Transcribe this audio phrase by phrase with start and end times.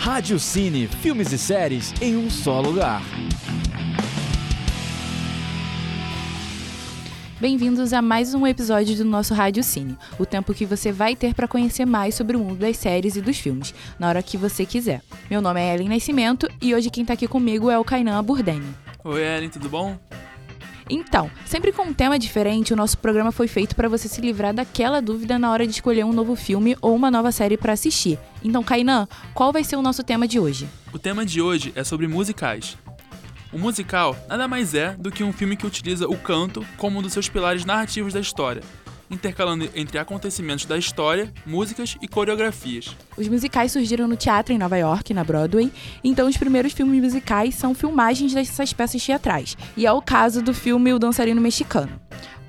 [0.00, 3.02] Rádio Cine, filmes e séries em um só lugar.
[7.38, 11.34] Bem-vindos a mais um episódio do nosso Rádio Cine, o tempo que você vai ter
[11.34, 14.64] para conhecer mais sobre o mundo das séries e dos filmes, na hora que você
[14.64, 15.02] quiser.
[15.30, 18.74] Meu nome é Ellen Nascimento e hoje quem tá aqui comigo é o Kainan Burdeni.
[19.04, 19.98] Oi, Ellen, tudo bom?
[20.90, 24.52] Então, sempre com um tema diferente, o nosso programa foi feito para você se livrar
[24.52, 28.18] daquela dúvida na hora de escolher um novo filme ou uma nova série para assistir.
[28.42, 30.68] Então, Kainan, qual vai ser o nosso tema de hoje?
[30.92, 32.76] O tema de hoje é sobre musicais.
[33.52, 37.02] O musical nada mais é do que um filme que utiliza o canto como um
[37.02, 38.62] dos seus pilares narrativos da história,
[39.10, 42.96] intercalando entre acontecimentos da história, músicas e coreografias.
[43.16, 45.72] Os musicais surgiram no teatro em Nova York, na Broadway,
[46.04, 50.54] então os primeiros filmes musicais são filmagens dessas peças teatrais, e é o caso do
[50.54, 52.00] filme O Dançarino Mexicano.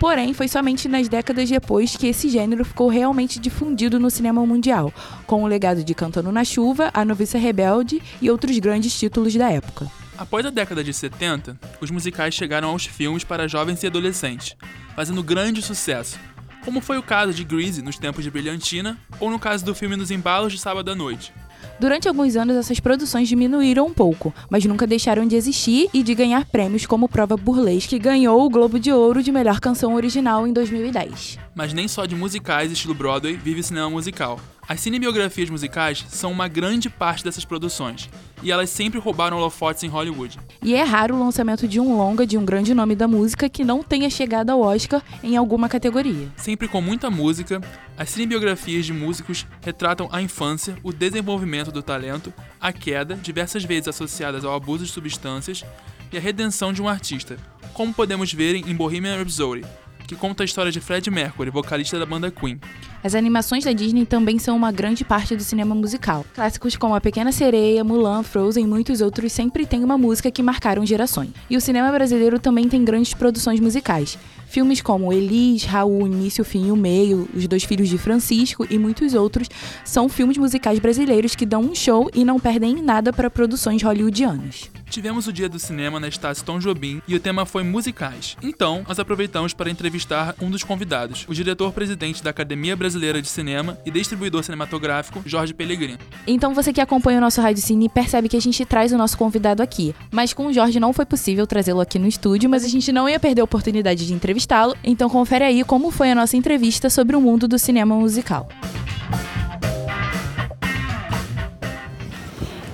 [0.01, 4.91] Porém, foi somente nas décadas depois que esse gênero ficou realmente difundido no cinema mundial,
[5.27, 9.51] com o legado de Cantando na Chuva, A Noviça Rebelde e outros grandes títulos da
[9.51, 9.91] época.
[10.17, 14.55] Após a década de 70, os musicais chegaram aos filmes para jovens e adolescentes,
[14.95, 16.19] fazendo grande sucesso,
[16.63, 19.95] como foi o caso de Grease nos tempos de Brilhantina, ou no caso do filme
[19.95, 21.33] Nos Embalos de Sábado à Noite.
[21.79, 26.13] Durante alguns anos, essas produções diminuíram um pouco, mas nunca deixaram de existir e de
[26.13, 30.47] ganhar prêmios como Prova Burlesque, que ganhou o Globo de Ouro de Melhor Canção Original
[30.47, 31.39] em 2010.
[31.53, 34.39] Mas nem só de musicais estilo Broadway vive cinema musical.
[34.67, 38.09] As cinebiografias musicais são uma grande parte dessas produções,
[38.41, 40.39] e elas sempre roubaram holofotes em Hollywood.
[40.63, 43.65] E é raro o lançamento de um longa de um grande nome da música que
[43.65, 46.29] não tenha chegado ao Oscar em alguma categoria.
[46.37, 47.59] Sempre com muita música,
[47.97, 53.89] as cinebiografias de músicos retratam a infância, o desenvolvimento do talento, a queda, diversas vezes
[53.89, 55.65] associadas ao abuso de substâncias,
[56.13, 57.37] e a redenção de um artista,
[57.73, 59.63] como podemos ver em Bohemian Rhapsody,
[60.11, 62.59] que conta a história de Fred Mercury, vocalista da banda Queen.
[63.01, 66.25] As animações da Disney também são uma grande parte do cinema musical.
[66.35, 70.43] Clássicos como A Pequena Sereia, Mulan, Frozen e muitos outros sempre têm uma música que
[70.43, 71.29] marcaram gerações.
[71.49, 74.19] E o cinema brasileiro também tem grandes produções musicais.
[74.51, 78.77] Filmes como Elis, Raul, Início, Fim e o Meio, Os Dois Filhos de Francisco e
[78.77, 79.47] muitos outros
[79.85, 84.69] são filmes musicais brasileiros que dão um show e não perdem nada para produções hollywoodianas.
[84.91, 88.35] Tivemos o Dia do Cinema na Estácio Tom Jobim e o tema foi musicais.
[88.43, 93.77] Então, nós aproveitamos para entrevistar um dos convidados, o diretor-presidente da Academia Brasileira de Cinema
[93.85, 95.97] e distribuidor cinematográfico, Jorge Pellegrini.
[96.27, 99.17] Então, você que acompanha o nosso Rádio Cine percebe que a gente traz o nosso
[99.17, 99.95] convidado aqui.
[100.11, 103.07] Mas com o Jorge não foi possível trazê-lo aqui no estúdio, mas a gente não
[103.07, 104.75] ia perder a oportunidade de entrevistá-lo.
[104.83, 108.47] Então, confere aí como foi a nossa entrevista sobre o mundo do cinema musical.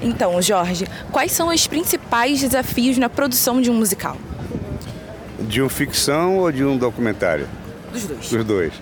[0.01, 4.15] Então, Jorge, quais são os principais desafios na produção de um musical?
[5.39, 7.47] De um ficção ou de um documentário?
[7.91, 8.29] Dos dois.
[8.29, 8.73] Dos dois.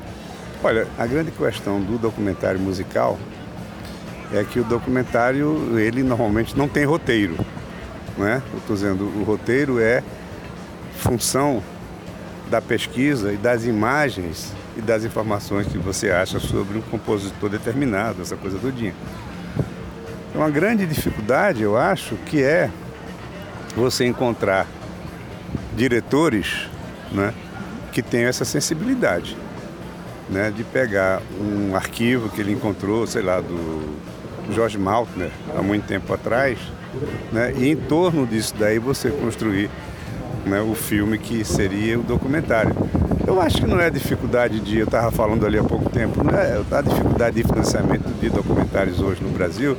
[0.63, 3.17] Olha, a grande questão do documentário musical
[4.33, 7.37] é que o documentário, ele normalmente não tem roteiro.
[8.17, 8.41] Né?
[8.51, 10.03] Eu estou dizendo, o roteiro é
[10.97, 11.61] função
[12.49, 18.21] da pesquisa e das imagens e das informações que você acha sobre um compositor determinado,
[18.21, 18.93] essa coisa todinha.
[20.33, 22.69] É uma grande dificuldade, eu acho, que é
[23.75, 24.67] você encontrar
[25.75, 26.69] diretores
[27.11, 27.33] né,
[27.91, 29.37] que tenham essa sensibilidade.
[30.27, 33.95] Né, de pegar um arquivo que ele encontrou, sei lá, do
[34.51, 36.57] George Maltner, há muito tempo atrás,
[37.31, 39.69] né, e em torno disso daí você construir
[40.45, 42.75] né, o filme que seria o documentário.
[43.25, 46.37] Eu acho que não é dificuldade de, eu estava falando ali há pouco tempo, não
[46.37, 49.75] é a dificuldade de financiamento de documentários hoje no Brasil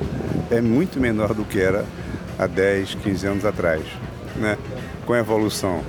[0.50, 1.84] é muito menor do que era
[2.38, 3.82] há 10, 15 anos atrás.
[4.36, 4.56] Né?
[5.04, 5.82] Com a evolução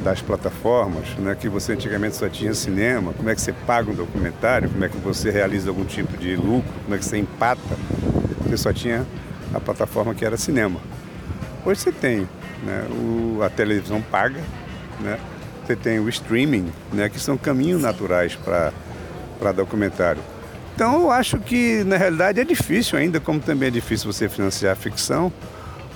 [0.00, 3.94] das plataformas, né, que você antigamente só tinha cinema, como é que você paga um
[3.94, 7.60] documentário, como é que você realiza algum tipo de lucro, como é que você empata,
[8.42, 9.06] você só tinha
[9.52, 10.80] a plataforma que era cinema.
[11.66, 12.26] Hoje você tem,
[12.62, 14.40] né, o, a televisão paga,
[15.00, 15.18] né,
[15.64, 20.22] você tem o streaming, né, que são caminhos naturais para documentário.
[20.74, 24.72] Então eu acho que na realidade é difícil ainda, como também é difícil você financiar
[24.72, 25.32] a ficção,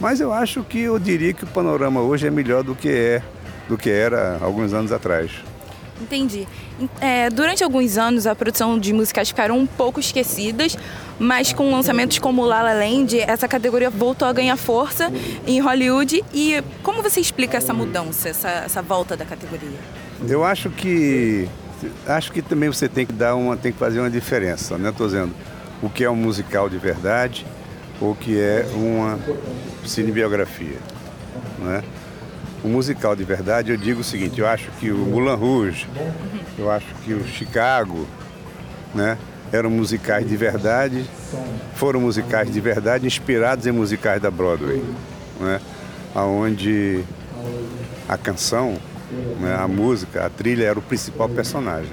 [0.01, 3.23] mas eu acho que eu diria que o panorama hoje é melhor do que é,
[3.69, 5.31] do que era alguns anos atrás.
[6.01, 6.47] Entendi.
[7.01, 10.77] É, durante alguns anos a produção de musicais ficaram um pouco esquecidas,
[11.19, 15.13] mas com lançamentos como La La Land, essa categoria voltou a ganhar força
[15.47, 16.25] em Hollywood.
[16.35, 19.79] E como você explica essa mudança, essa, essa volta da categoria?
[20.29, 21.49] Eu acho que
[22.07, 24.91] acho que também você tem que dar uma, tem que fazer uma diferença, né?
[24.91, 25.35] Estou dizendo
[25.83, 27.47] o que é um musical de verdade
[28.01, 29.19] ou o que é uma
[29.85, 30.79] cinebiografia,
[31.59, 31.85] né?
[32.65, 35.87] O musical de verdade, eu digo o seguinte, eu acho que o Moulin Rouge,
[36.59, 38.09] eu acho que o Chicago,
[38.95, 39.19] né?
[39.53, 41.05] eram musicais de verdade,
[41.75, 44.83] foram musicais de verdade, inspirados em musicais da Broadway,
[45.39, 45.61] né?
[46.15, 47.05] onde
[48.09, 48.79] a canção,
[49.41, 51.93] né, a música, a trilha era o principal personagem.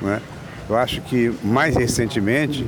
[0.00, 0.20] Né?
[0.68, 2.66] Eu acho que mais recentemente,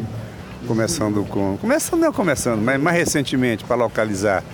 [0.67, 1.57] começando com.
[1.57, 4.45] Começando não começando, mas mais recentemente para localizar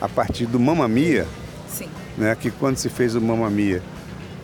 [0.00, 1.26] a partir do Mamma Mia.
[2.16, 3.82] Né, que quando se fez o Mamma Mia,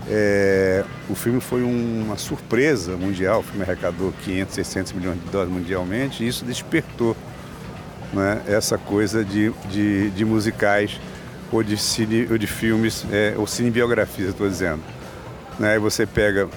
[0.08, 5.52] é, o filme foi uma surpresa mundial, o filme arrecadou 500, 600 milhões de dólares
[5.52, 7.16] mundialmente, e isso despertou
[8.12, 11.00] né, essa coisa de, de, de, musicais
[11.52, 14.82] ou de, cine, ou de filmes, é, ou cinebiografias, estou dizendo.
[15.58, 16.48] Né, você pega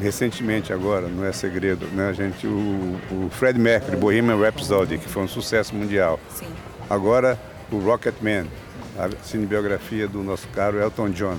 [0.00, 5.08] recentemente agora, não é segredo, né, a gente, o, o Fred Mercury, Bohemian Rhapsody, que
[5.08, 6.18] foi um sucesso mundial.
[6.34, 6.46] Sim.
[6.88, 7.38] Agora
[7.70, 8.46] o Rocketman,
[9.06, 11.36] a cinebiografia do nosso caro Elton John.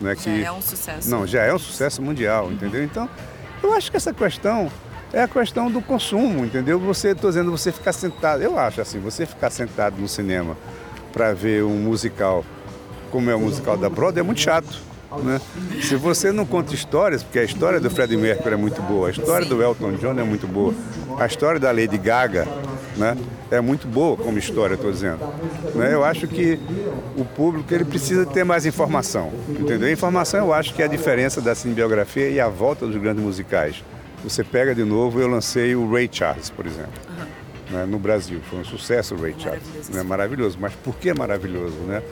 [0.00, 1.10] Né, que, já é um sucesso.
[1.10, 2.84] Não, já é um sucesso mundial, entendeu?
[2.84, 3.08] Então,
[3.62, 4.70] eu acho que essa questão
[5.12, 6.78] é a questão do consumo, entendeu?
[6.80, 10.56] Você, estou dizendo, você ficar sentado, eu acho assim, você ficar sentado no cinema
[11.12, 12.44] para ver um musical
[13.10, 14.78] como é o musical da Broadway é muito chato.
[15.22, 15.40] Né?
[15.80, 19.10] Se você não conta histórias, porque a história do Freddie Mercury é muito boa, a
[19.10, 20.74] história do Elton John é muito boa,
[21.18, 22.46] a história da Lady Gaga
[22.96, 23.16] né,
[23.50, 25.20] é muito boa como história, estou dizendo.
[25.74, 25.92] Né?
[25.92, 26.58] Eu acho que
[27.16, 29.88] o público ele precisa ter mais informação, entendeu?
[29.88, 33.22] A informação eu acho que é a diferença da cinebiografia e a volta dos grandes
[33.22, 33.82] musicais.
[34.24, 36.92] Você pega de novo, eu lancei o Ray Charles, por exemplo.
[37.08, 37.76] Uhum.
[37.76, 39.62] Né, no Brasil, foi um sucesso o Ray Charles.
[39.62, 39.92] Maravilhoso.
[39.92, 40.58] Né, maravilhoso.
[40.60, 41.76] Mas por que maravilhoso?
[41.86, 42.02] Né?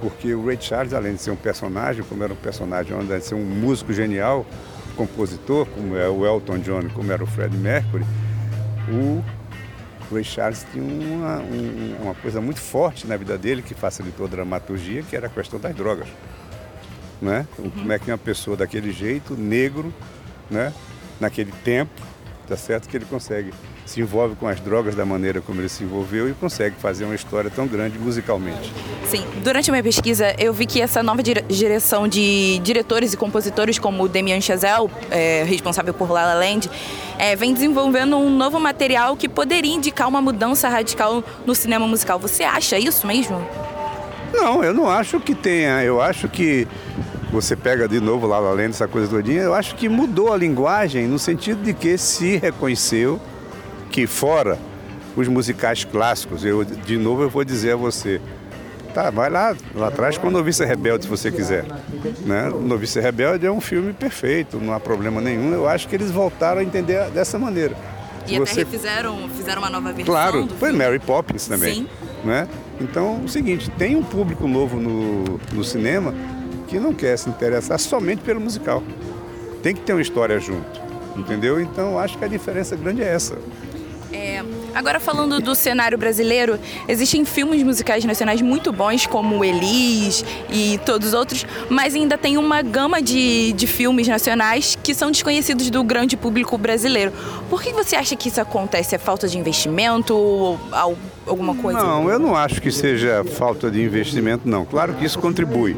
[0.00, 3.24] porque o Ray Charles, além de ser um personagem, como era um personagem, além de
[3.24, 4.46] ser um músico genial,
[4.96, 8.04] compositor, como é o Elton John, como era o Fred Mercury,
[8.88, 9.22] o
[10.10, 14.28] Ray Charles tinha uma, um, uma coisa muito forte na vida dele que facilitou a
[14.28, 16.08] dramaturgia, que era a questão das drogas.
[17.20, 17.46] Né?
[17.58, 17.70] Uhum.
[17.70, 19.92] Como é que uma pessoa daquele jeito, negro,
[20.50, 20.72] né?
[21.20, 22.00] naquele tempo,
[22.48, 23.52] tá certo que ele consegue
[23.90, 27.14] se envolve com as drogas da maneira como ele se envolveu e consegue fazer uma
[27.14, 28.72] história tão grande musicalmente.
[29.08, 33.80] Sim, durante a minha pesquisa eu vi que essa nova direção de diretores e compositores
[33.80, 36.70] como o Damien Chazelle, é, responsável por La La Land,
[37.18, 42.16] é, vem desenvolvendo um novo material que poderia indicar uma mudança radical no cinema musical.
[42.20, 43.44] Você acha isso mesmo?
[44.32, 45.82] Não, eu não acho que tenha.
[45.82, 46.68] Eu acho que
[47.32, 50.36] você pega de novo lá La Land, essa coisa todinha, eu acho que mudou a
[50.36, 53.20] linguagem no sentido de que se reconheceu
[53.90, 54.58] que fora
[55.16, 58.20] os musicais clássicos, eu de novo eu vou dizer a você,
[58.94, 61.64] tá, vai lá, lá atrás com Novice Rebelde se você quiser.
[62.24, 62.48] Né?
[62.48, 65.52] Novice Rebelde é um filme perfeito, não há problema nenhum.
[65.52, 67.76] Eu acho que eles voltaram a entender dessa maneira.
[68.26, 68.60] E você...
[68.60, 70.04] até fizeram, fizeram uma nova versão.
[70.04, 70.72] Claro, foi.
[70.72, 71.74] Mary Poppins também.
[71.74, 71.88] Sim.
[72.24, 72.46] Né?
[72.80, 76.14] Então, é o seguinte, tem um público novo no, no cinema
[76.68, 78.82] que não quer se interessar somente pelo musical.
[79.62, 80.80] Tem que ter uma história junto,
[81.16, 81.60] entendeu?
[81.60, 83.36] Então, acho que a diferença grande é essa.
[84.74, 91.08] Agora falando do cenário brasileiro, existem filmes musicais nacionais muito bons, como Elis e todos
[91.08, 95.82] os outros, mas ainda tem uma gama de, de filmes nacionais que são desconhecidos do
[95.82, 97.12] grande público brasileiro.
[97.48, 98.94] Por que você acha que isso acontece?
[98.94, 100.60] É falta de investimento ou
[101.26, 101.80] alguma coisa?
[101.80, 104.64] Não, eu não acho que seja falta de investimento, não.
[104.64, 105.76] Claro que isso contribui,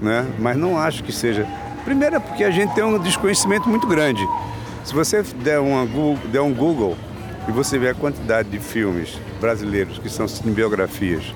[0.00, 0.26] né?
[0.38, 1.46] mas não acho que seja.
[1.84, 4.26] Primeiro é porque a gente tem um desconhecimento muito grande.
[4.84, 5.86] Se você der, uma,
[6.30, 6.96] der um Google
[7.48, 11.34] e você vê a quantidade de filmes brasileiros que são cinebiografias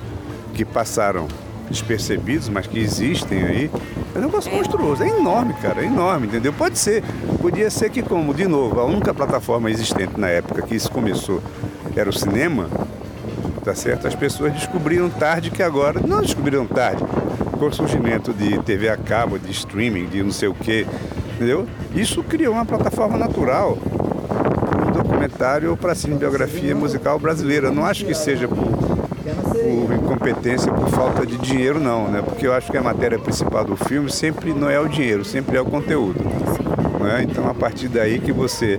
[0.55, 1.29] que passaram
[1.71, 3.71] despercebidos, mas que existem aí,
[4.15, 5.03] é um negócio monstruoso.
[5.03, 6.53] É enorme, cara, é enorme, entendeu?
[6.53, 7.03] Pode ser.
[7.41, 11.43] Podia ser que, como, de novo, a única plataforma existente na época que isso começou
[11.95, 12.69] era o cinema,
[13.65, 14.07] tá certo?
[14.07, 16.01] As pessoas descobriram tarde que agora.
[16.01, 17.05] Não descobriram tarde.
[17.59, 20.87] Com o surgimento de TV a cabo, de streaming, de não sei o quê,
[21.35, 21.67] entendeu?
[21.95, 23.77] Isso criou uma plataforma natural
[25.19, 27.73] documentário para a cinebiografia musical brasileira.
[27.73, 32.23] Não acho que seja por, por incompetência, por falta de dinheiro, não, né?
[32.23, 35.57] Porque eu acho que a matéria principal do filme sempre não é o dinheiro, sempre
[35.57, 36.21] é o conteúdo.
[37.01, 37.27] Né?
[37.29, 38.79] Então, a partir daí que você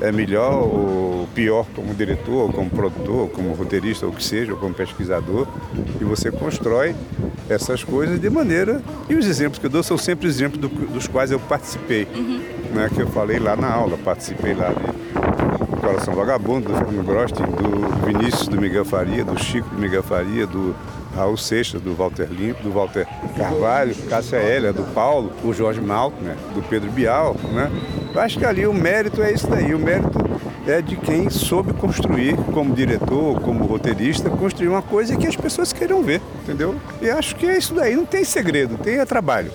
[0.00, 4.24] é melhor ou pior como diretor, ou como produtor, ou como roteirista, ou o que
[4.24, 5.46] seja, ou como pesquisador,
[6.00, 6.94] e você constrói
[7.48, 8.80] essas coisas de maneira.
[9.08, 12.40] E os exemplos que eu dou são sempre exemplos do, dos quais eu participei, uhum.
[12.74, 15.55] né, que eu falei lá na aula, participei lá de
[15.86, 20.44] Coração Vagabundo, do Fernando Grosti, do Vinícius do Miguel Faria, do Chico do Miguel Faria,
[20.44, 20.74] do
[21.14, 26.20] Raul Seixas, do Walter Limpo, do Walter Carvalho, Cássia Hélia, do Paulo, o Jorge Malto,
[26.20, 27.36] né, do Pedro Bial.
[27.52, 27.70] Né?
[28.12, 29.72] Eu acho que ali o mérito é isso daí.
[29.76, 30.18] O mérito
[30.66, 35.72] é de quem soube construir, como diretor, como roteirista, construir uma coisa que as pessoas
[35.72, 36.74] queiram ver, entendeu?
[37.00, 37.94] E acho que é isso daí.
[37.94, 39.52] Não tem segredo, tem é trabalho.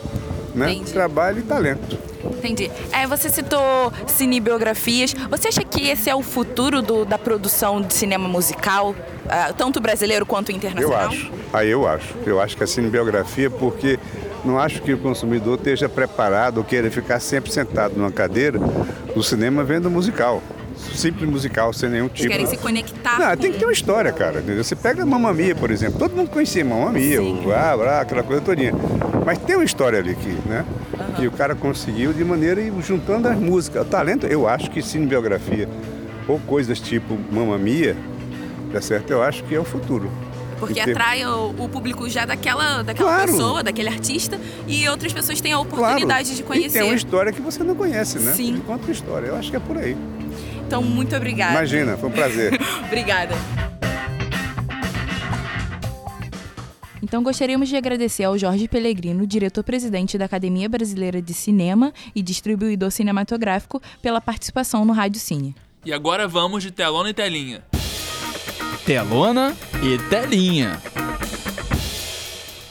[0.53, 0.81] Né?
[0.91, 1.97] Trabalho e talento.
[2.23, 2.69] Entendi.
[2.91, 5.13] É, você citou cinebiografias.
[5.29, 9.79] Você acha que esse é o futuro do, da produção de cinema musical, uh, tanto
[9.79, 11.03] brasileiro quanto internacional?
[11.03, 11.31] Eu acho.
[11.53, 12.15] Aí eu acho.
[12.25, 13.99] Eu acho que a cinebiografia, porque
[14.43, 18.59] não acho que o consumidor esteja preparado ou queira ficar sempre sentado numa cadeira
[19.13, 20.41] do cinema vendo musical
[20.93, 22.27] simples musical, sem nenhum tipo.
[22.27, 23.19] Eles querem se conectar.
[23.19, 23.37] Não, com...
[23.37, 24.39] tem que ter uma história, cara.
[24.39, 24.63] Entendeu?
[24.63, 25.99] Você pega Mamma Mia, por exemplo.
[25.99, 28.73] Todo mundo conhecia Mamma Mia, o blá, blá, aquela coisa todinha.
[29.25, 30.65] Mas tem uma história ali que, né?
[30.93, 31.13] Uhum.
[31.13, 33.83] Que o cara conseguiu de maneira juntando as músicas.
[33.83, 35.67] O talento, eu acho que cinebiografia
[36.27, 37.95] ou coisas tipo Mamma Mia,
[38.71, 39.11] tá certo?
[39.11, 40.09] Eu acho que é o futuro.
[40.61, 43.31] Porque atrai o, o, público já daquela, daquela claro.
[43.31, 46.35] pessoa, daquele artista, e outras pessoas têm a oportunidade claro.
[46.35, 46.77] de conhecer.
[46.77, 48.33] E tem uma história que você não conhece, né?
[48.33, 48.61] Sim.
[48.65, 49.27] Conta uma história.
[49.27, 49.97] Eu acho que é por aí.
[50.67, 51.53] Então, muito obrigada.
[51.53, 52.53] Imagina, foi um prazer.
[52.85, 53.33] obrigada.
[57.01, 62.91] Então gostaríamos de agradecer ao Jorge Pellegrino, diretor-presidente da Academia Brasileira de Cinema e distribuidor
[62.91, 65.55] cinematográfico, pela participação no Rádio Cine.
[65.83, 67.63] E agora vamos de telona e telinha.
[68.85, 70.81] Telona e telinha.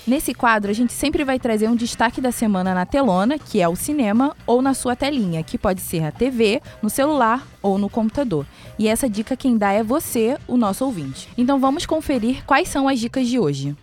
[0.04, 3.68] Nesse quadro, a gente sempre vai trazer um destaque da semana na telona, que é
[3.68, 7.88] o cinema, ou na sua telinha, que pode ser a TV, no celular ou no
[7.88, 8.44] computador.
[8.76, 11.28] E essa dica quem dá é você, o nosso ouvinte.
[11.38, 13.76] Então vamos conferir quais são as dicas de hoje.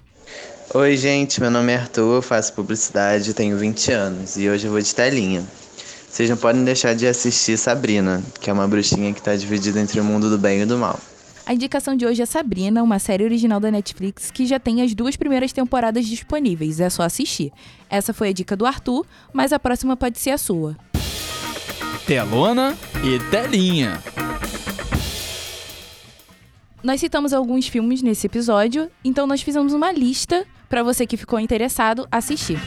[0.74, 4.82] Oi, gente, meu nome é Arthur, faço publicidade, tenho 20 anos e hoje eu vou
[4.82, 5.46] de telinha.
[6.10, 9.98] Vocês não podem deixar de assistir Sabrina, que é uma bruxinha que está dividida entre
[10.02, 11.00] o mundo do bem e do mal.
[11.48, 14.94] A indicação de hoje é Sabrina, uma série original da Netflix que já tem as
[14.94, 17.54] duas primeiras temporadas disponíveis, é só assistir.
[17.90, 20.76] Essa foi a dica do Arthur, mas a próxima pode ser a sua.
[22.06, 24.04] Telona e telinha.
[26.84, 31.40] Nós citamos alguns filmes nesse episódio, então nós fizemos uma lista para você que ficou
[31.40, 32.60] interessado assistir.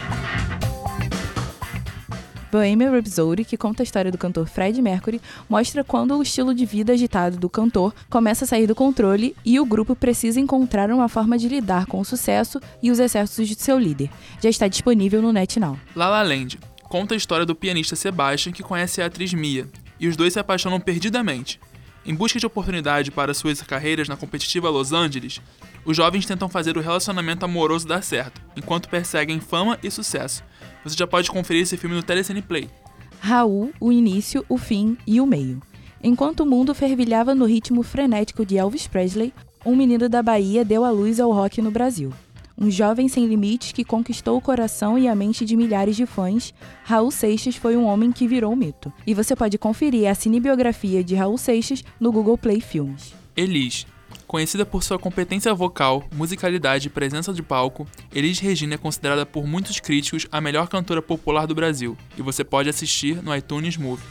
[2.50, 6.66] Bohemian Rhapsody, que conta a história do cantor Fred Mercury, mostra quando o estilo de
[6.66, 11.09] vida agitado do cantor começa a sair do controle e o grupo precisa encontrar uma
[11.09, 14.11] forma de lidar com o sucesso e os excessos de seu líder.
[14.42, 15.78] Já está disponível no NetNow.
[15.95, 20.09] La La Land conta a história do pianista Sebastian que conhece a atriz Mia, e
[20.09, 21.61] os dois se apaixonam perdidamente.
[22.04, 25.40] Em busca de oportunidade para suas carreiras na competitiva Los Angeles,
[25.85, 30.42] os jovens tentam fazer o relacionamento amoroso dar certo, enquanto perseguem fama e sucesso,
[30.85, 32.69] você já pode conferir esse filme no Telecine Play.
[33.21, 35.61] Raul, o início, o fim e o meio.
[36.03, 39.35] Enquanto o mundo fervilhava no ritmo frenético de Elvis Presley,
[39.65, 42.11] um menino da Bahia deu a luz ao rock no Brasil.
[42.57, 46.53] Um jovem sem limites que conquistou o coração e a mente de milhares de fãs,
[46.85, 48.93] Raul Seixas foi um homem que virou mito.
[49.07, 53.15] E você pode conferir a cinebiografia de Raul Seixas no Google Play Filmes.
[53.37, 53.87] Elis,
[54.31, 57.85] Conhecida por sua competência vocal, musicalidade e presença de palco,
[58.15, 62.45] Elis Regina é considerada por muitos críticos a melhor cantora popular do Brasil, e você
[62.45, 64.07] pode assistir no iTunes Movie.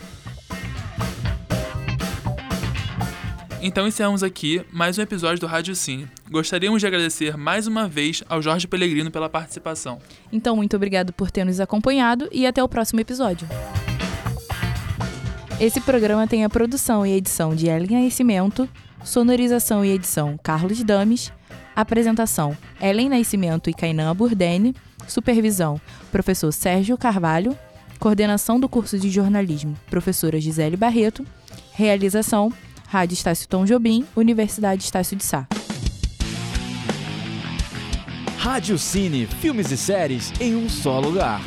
[3.62, 6.06] Então encerramos aqui mais um episódio do Rádio Cine.
[6.30, 10.00] Gostaríamos de agradecer mais uma vez ao Jorge Pellegrino pela participação.
[10.34, 13.48] Então, muito obrigado por ter nos acompanhado e até o próximo episódio.
[15.62, 18.68] Esse programa tem a produção e edição de Ellen Nascimento,
[19.04, 21.32] sonorização e edição Carlos Dames,
[21.76, 24.76] apresentação Ellen Nascimento e Kainan Burdene,
[25.08, 25.80] supervisão
[26.12, 27.58] professor Sérgio Carvalho,
[28.00, 31.26] coordenação do curso de jornalismo professora Gisele Barreto,
[31.74, 32.52] realização
[32.88, 35.48] Rádio Estácio Tom Jobim, Universidade Estácio de Sá.
[38.38, 41.42] Rádio Cine, filmes e séries em um só lugar.